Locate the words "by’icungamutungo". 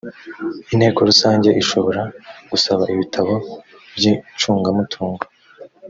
3.95-5.23